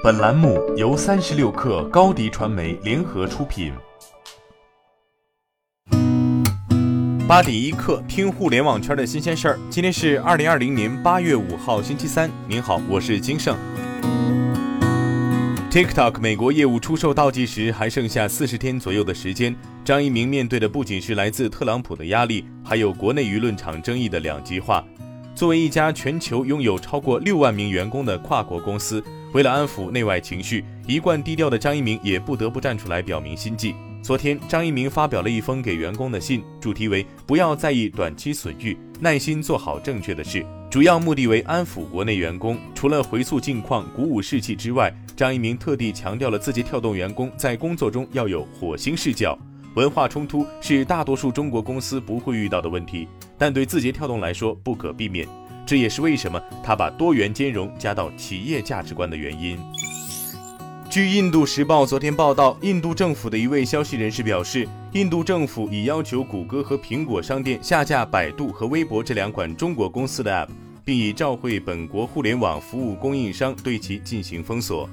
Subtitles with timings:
[0.00, 3.72] 本栏目由三十六氪高低传媒联合出品。
[7.26, 9.58] 八点一刻，听互联网圈的新鲜事儿。
[9.68, 12.30] 今天是二零二零年八月五号，星期三。
[12.46, 13.56] 您好，我是金盛。
[15.68, 24.84] TikTok 美国业务出售倒计时还剩下四十天左右的时间，张一鸣面对的不仅是来自特朗普的压力，还有国内舆论场争议的两极化。
[25.34, 29.02] 作为一家全球拥有超过六万名员工的跨国公司，
[29.32, 33.74] 为了安抚内外情绪，一贯低调的张一鸣也不得不站出来表明心迹。
[34.02, 42.56] 昨天，张一鸣发表了一封给员工的信，主题为“不要在意短期损益，耐心做好正确的事”，主要目的为安抚国内员工。
[42.74, 49.38] 除了回溯近况、鼓舞士气之外，张一鸣特地强调了字节跳动员工在工作中要有火星视角。
[49.74, 53.06] 文化冲突是大多数中国公司不会遇到的问题，
[53.36, 55.28] 但对字节跳动来说不可避免。
[55.68, 59.58] 这也是为什么他把多元兼容加到企业价值观的原因。
[60.88, 70.48] 据《印度时报》昨天报道，印度政府的一位消息人士表示，印度政府已要求谷歌和苹果商店下架百度和微博这两款中国公司的 App，
[70.86, 74.88] 并已召回本国互联网服务供应商对其进行封锁。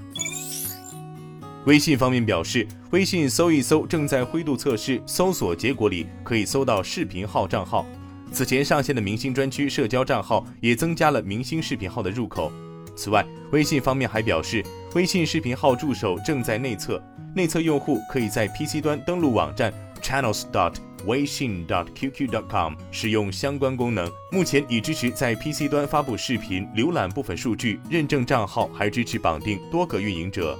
[1.63, 7.85] 微信方面表示，微信搜一搜正在灰度测试，搜索结果里可以搜到视频号账号。
[8.31, 12.51] 此前上线的明星专区社交账号也增加了明星视频号的入口。
[12.95, 17.01] 此外，微信方面还表示，微信视频号助手正在内测，
[17.35, 20.73] 内测用户可以在 PC 端登录网站 channels dot
[21.05, 24.09] 微信 dot qq dot com 使用相关功能。
[24.31, 30.57] 目前已支持在 PC 端发布视频、浏览部分数据、认证账号，还支持绑定多个运营者。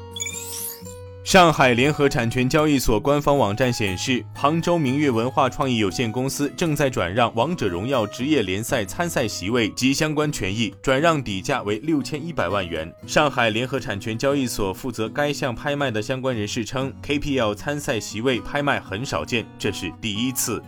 [1.25, 12.93] 上海联合产权交易所官方网站显示，杭州明月文化创意有限公司正在转让《王者荣耀》职业联赛参赛席位及相关权益，转让底价为六千一百万元。
[13.07, 20.61] 上海联合产权交易所负责该项拍卖的相关人士称，KPL 参赛席位拍卖很少见，这是第一次。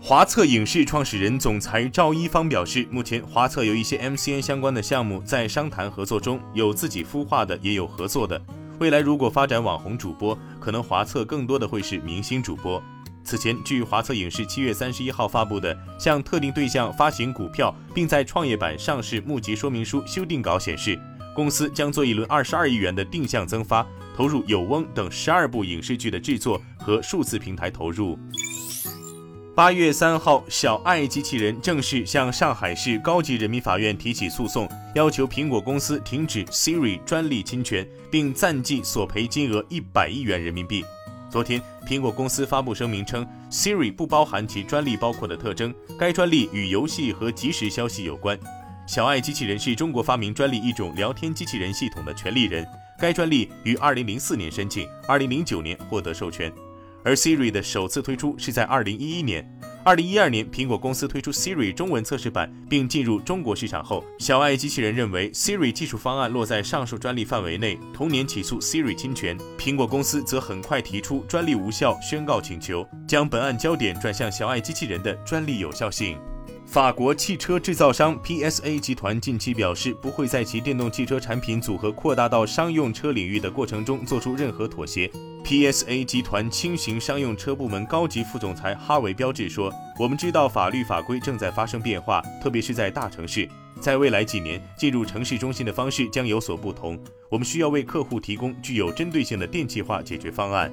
[0.00, 8.40] 华策影视创始人、总裁赵一芳表示，目前华策有一些 MCN 相关的项目在商谈合作中，有自己孵化的，也有合作的。
[8.80, 12.82] 未来如果发展网红主播，可能华策更多的会是明星主播。
[13.22, 20.98] 此前，据华策影视七月三十一号发布的向特定对象发行股票，并在创业板上市募集说明书修订稿显示，
[21.34, 23.86] 公司将做一轮二十二亿元的定向增发，
[24.16, 28.18] 投入有翁等十二部影视剧的制作和数字平台投入。
[29.52, 40.84] 八月三号，小爱机器人正式向上海市高级人民法院提起诉讼，要求苹果公司停止 Siri 专利侵权，并暂计索赔金额一百亿元人民币。
[41.28, 48.38] 昨天，苹果公司发布声明称，Siri 不包含其专利包括的特征，该专利与游戏和即时消息有关。
[48.86, 52.66] 小爱机器人是中国发明专利一种聊天机器人系统的权利人，
[52.98, 56.50] 该专利于二零零四年申请，二零零九年获得授权。
[57.04, 69.38] 而 Siri 的首次推出是在2011年，，2012年，苹果公司推出 Siri 中文测试版并进入中国市场后，小爱机器人认为 Siri 技术方案落在上述专利范围内，同年起诉 Siri 侵权。
[69.58, 76.18] 苹果公司则很快提出专利无效宣告请求，将本案焦点转向小爱机器人的专利有效性。
[76.66, 85.10] 法国汽车制造商 PSA 集团近期表示，不会在其电动汽车产品组合扩大到商用车领域的过程中做出任何妥协。
[85.44, 93.48] PSA 集团轻型商用车部门高级副总裁哈维标志说：“我们知道法律法规正在发生变化，特别是在大城市。
[93.80, 96.96] 在未来几年，进入城市中心的方式将有所不同。
[97.28, 100.72] 我们需要为客户提供具有针对性的电气化解决方案。”